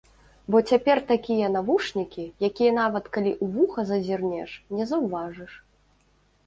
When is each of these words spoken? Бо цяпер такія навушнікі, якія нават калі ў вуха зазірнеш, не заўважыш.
Бо 0.53 0.59
цяпер 0.71 1.01
такія 1.11 1.49
навушнікі, 1.57 2.23
якія 2.49 2.71
нават 2.81 3.05
калі 3.19 3.31
ў 3.43 3.59
вуха 3.59 3.81
зазірнеш, 3.93 4.49
не 4.81 4.91
заўважыш. 4.95 5.51